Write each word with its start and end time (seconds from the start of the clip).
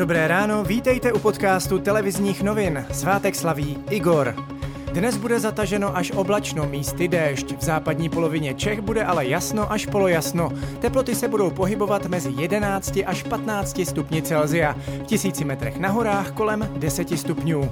Dobré 0.00 0.28
ráno, 0.28 0.64
vítejte 0.64 1.12
u 1.12 1.18
podcastu 1.18 1.78
televizních 1.78 2.42
novin. 2.42 2.86
Svátek 2.92 3.34
slaví 3.34 3.78
Igor. 3.90 4.34
Dnes 4.92 5.16
bude 5.16 5.40
zataženo 5.40 5.96
až 5.96 6.10
oblačno, 6.10 6.66
místy 6.66 7.08
déšť. 7.08 7.56
V 7.58 7.64
západní 7.64 8.08
polovině 8.08 8.54
Čech 8.54 8.80
bude 8.80 9.04
ale 9.04 9.26
jasno 9.26 9.72
až 9.72 9.86
polojasno. 9.86 10.52
Teploty 10.78 11.14
se 11.14 11.28
budou 11.28 11.50
pohybovat 11.50 12.06
mezi 12.06 12.32
11 12.38 12.98
až 13.06 13.22
15 13.22 13.80
stupni 13.84 14.22
Celzia. 14.22 14.72
V 14.72 15.06
tisíci 15.06 15.44
metrech 15.44 15.76
na 15.76 15.88
horách 15.88 16.32
kolem 16.32 16.68
10 16.76 17.18
stupňů. 17.18 17.70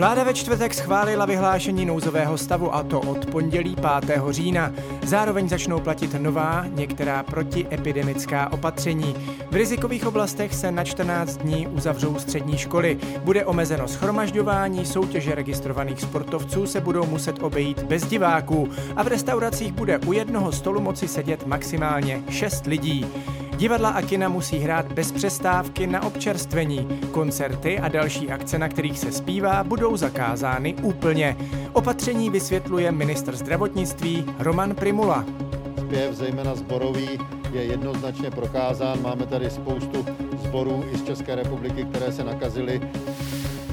Vláda 0.00 0.24
ve 0.24 0.34
čtvrtek 0.34 0.74
schválila 0.74 1.26
vyhlášení 1.26 1.86
nouzového 1.86 2.38
stavu 2.38 2.74
a 2.74 2.82
to 2.82 3.00
od 3.00 3.26
pondělí 3.26 3.76
5. 4.00 4.22
října. 4.30 4.72
Zároveň 5.02 5.48
začnou 5.48 5.80
platit 5.80 6.14
nová, 6.18 6.64
některá 6.68 7.22
protiepidemická 7.22 8.52
opatření. 8.52 9.14
V 9.50 9.54
rizikových 9.54 10.06
oblastech 10.06 10.54
se 10.54 10.72
na 10.72 10.84
14 10.84 11.36
dní 11.36 11.66
uzavřou 11.66 12.18
střední 12.18 12.58
školy. 12.58 12.98
Bude 13.24 13.44
omezeno 13.44 13.88
schromažďování, 13.88 14.86
soutěže 14.86 15.34
registrovaných 15.34 16.00
sportovců 16.00 16.66
se 16.66 16.80
budou 16.80 17.06
muset 17.06 17.42
obejít 17.42 17.82
bez 17.82 18.06
diváků 18.06 18.68
a 18.96 19.02
v 19.02 19.06
restauracích 19.08 19.72
bude 19.72 19.98
u 19.98 20.12
jednoho 20.12 20.52
stolu 20.52 20.80
moci 20.80 21.08
sedět 21.08 21.46
maximálně 21.46 22.22
6 22.28 22.66
lidí. 22.66 23.06
Divadla 23.60 23.88
a 23.88 24.02
kina 24.02 24.28
musí 24.28 24.58
hrát 24.58 24.92
bez 24.92 25.12
přestávky 25.12 25.86
na 25.86 26.02
občerstvení. 26.02 26.88
Koncerty 27.10 27.78
a 27.78 27.88
další 27.88 28.30
akce, 28.30 28.58
na 28.58 28.68
kterých 28.68 28.98
se 28.98 29.12
zpívá, 29.12 29.64
budou 29.64 29.96
zakázány 29.96 30.74
úplně. 30.74 31.36
Opatření 31.72 32.30
vysvětluje 32.30 32.92
ministr 32.92 33.36
zdravotnictví 33.36 34.24
Roman 34.38 34.74
Primula. 34.74 35.24
Zpěv, 35.78 36.14
zejména 36.14 36.54
zborový, 36.54 37.08
je 37.52 37.64
jednoznačně 37.64 38.30
prokázán. 38.30 39.02
Máme 39.02 39.26
tady 39.26 39.50
spoustu 39.50 40.06
zborů 40.44 40.84
i 40.92 40.98
z 40.98 41.04
České 41.04 41.34
republiky, 41.34 41.84
které 41.84 42.12
se 42.12 42.24
nakazily. 42.24 42.80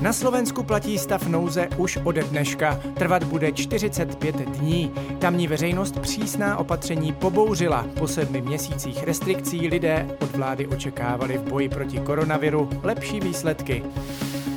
Na 0.02 0.14
Slovensku 0.14 0.64
platí 0.64 0.98
stav 0.98 1.28
nouze 1.28 1.67
už 1.78 1.98
ode 2.03 2.23
dneška. 2.23 2.80
Trvat 2.98 3.23
bude 3.23 3.52
45 3.52 4.36
dní. 4.36 4.92
Tamní 5.20 5.48
veřejnost 5.48 6.00
přísná 6.00 6.58
opatření 6.58 7.14
pobouřila. 7.14 7.86
Po 8.00 8.08
sedmi 8.08 8.42
měsících 8.42 9.04
restrikcí 9.04 9.67
lidé 9.67 10.17
od 10.22 10.36
vlády 10.36 10.67
očekávali 10.67 11.38
v 11.38 11.42
boji 11.42 11.70
proti 11.70 12.00
koronaviru 12.00 12.70
lepší 12.84 13.20
výsledky. 13.20 13.84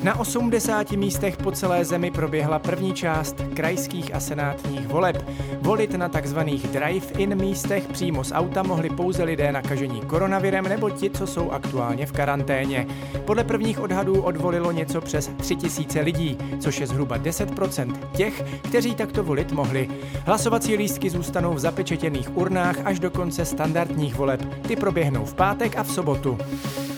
Na 0.03 0.21
80 0.21 0.91
místech 0.91 1.37
po 1.37 1.53
celé 1.53 1.85
zemi 1.85 2.11
proběhla 2.11 2.59
první 2.59 2.93
část 2.93 3.37
krajských 3.55 4.15
a 4.15 4.21
senátních 4.21 4.87
voleb. 4.87 5.25
Volit 5.61 5.95
na 5.95 6.09
takzvaných 6.09 6.69
drive-in 6.69 7.35
místech 7.35 7.89
přímo 7.89 8.25
z 8.25 8.33
auta 8.33 8.63
mohli 8.63 8.91
pouze 8.91 9.25
lidé 9.25 9.53
nakažení 9.53 10.01
koronavirem 10.01 10.65
nebo 10.65 10.91
ti, 10.91 11.11
co 11.11 11.27
jsou 11.27 11.51
aktuálně 11.51 12.07
v 12.07 12.13
karanténě. 12.13 12.87
Podle 13.25 13.45
prvních 13.45 13.81
odhadů 13.81 14.23
odvolilo 14.23 14.73
něco 14.73 15.01
přes 15.01 15.31
3000 15.37 16.01
lidí, 16.01 16.39
což 16.61 16.81
je 16.81 16.87
zhruba 16.87 17.19
10% 17.19 17.95
těch, 18.13 18.45
kteří 18.69 18.95
takto 18.95 19.25
volit 19.25 19.53
mohli. 19.53 19.89
Hlasovací 20.27 20.77
lístky 20.77 21.11
zůstanou 21.11 21.55
v 21.55 21.59
zapečetěných 21.59 22.37
urnách 22.37 22.77
až 22.85 23.01
do 23.01 23.11
konce 23.11 23.45
standardních 23.45 24.15
voleb. 24.15 24.41
Ty 24.69 24.77
proběhnou 24.77 25.25
v 25.25 25.35
pátek 25.35 25.77
a 25.77 25.83
v 25.83 25.91
sobotu. 25.93 26.39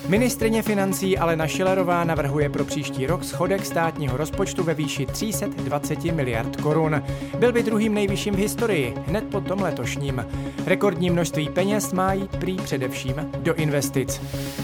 Ministrině 0.08 0.62
financí 0.62 1.19
Alena 1.19 1.47
Šilerová 1.47 2.05
navrhuje 2.05 2.48
pro 2.48 2.64
příští 2.64 3.06
rok 3.06 3.25
schodek 3.25 3.67
státního 3.67 4.17
rozpočtu 4.17 4.64
ve 4.64 4.75
výši 4.75 5.06
320 5.06 6.05
miliard 6.05 6.56
korun. 6.56 7.03
Byl 7.39 7.53
by 7.53 7.62
druhým 7.62 7.94
nejvyšším 7.94 8.34
v 8.34 8.39
historii, 8.39 8.94
hned 9.06 9.25
po 9.25 9.41
tom 9.41 9.62
letošním. 9.62 10.27
Rekordní 10.67 11.11
množství 11.11 11.48
peněz 11.48 11.92
má 11.92 12.12
jít 12.12 12.36
prý 12.36 12.56
především 12.56 13.31
do 13.36 13.55
investic. 13.55 14.20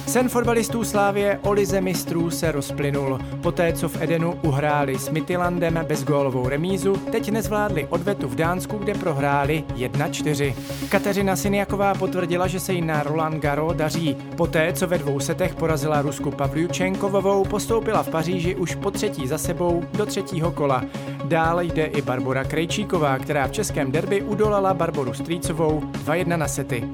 Sen 0.06 0.28
fotbalistů 0.28 0.84
Slávě 0.84 1.39
o 1.42 1.52
lize 1.52 1.80
mistrů 1.80 2.30
se 2.30 2.52
rozplynul. 2.52 3.19
Poté, 3.42 3.73
co 3.73 3.89
v 3.89 4.02
Edenu 4.02 4.39
uhráli 4.42 4.98
s 4.98 5.11
Midtjyllandem 5.11 5.84
bezgólovou 5.89 6.48
remízu, 6.48 6.96
teď 6.96 7.30
nezvládli 7.30 7.86
odvetu 7.90 8.29
v 8.29 8.34
Dánsku, 8.34 8.79
kde 8.79 8.95
prohráli 8.95 9.64
1-4. 9.74 10.55
Kateřina 10.89 11.36
Syniaková 11.36 11.95
potvrdila, 11.95 12.46
že 12.46 12.61
se 12.61 12.73
jí 12.73 12.83
na 12.83 13.02
Roland 13.02 13.42
Garo 13.42 13.73
daří. 13.73 14.17
Poté, 14.36 14.73
co 14.73 14.86
ve 14.86 14.98
dvou 14.98 15.20
setech 15.39 15.55
porazila 15.55 16.03
Rusku 16.03 16.31
Pavliučenkovovou, 16.31 17.45
postoupila 17.45 18.03
v 18.03 18.09
Paříži 18.09 18.55
už 18.55 18.75
po 18.75 18.91
třetí 18.91 19.27
za 19.27 19.39
sebou 19.39 19.83
do 19.93 20.07
třetího 20.07 20.53
kola. 20.53 20.85
Dále 21.25 21.65
jde 21.65 21.85
i 21.85 22.03
Barbora 22.03 22.45
Krejčíková, 22.45 23.19
která 23.19 23.47
v 23.47 23.53
českém 23.53 23.93
derby 23.93 24.23
udolala 24.23 24.75
Barboru 24.75 25.15
Strýcovou 25.15 25.81
2-1 25.81 26.37
na 26.37 26.49
sety. 26.49 26.85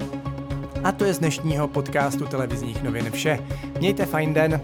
A 0.84 0.93
to 0.93 1.05
je 1.05 1.15
z 1.15 1.19
dnešního 1.19 1.69
podcastu 1.69 2.27
televizních 2.27 2.82
novin 2.82 3.10
vše. 3.10 3.38
Mějte 3.78 4.06
fajn 4.06 4.34
den. 4.34 4.61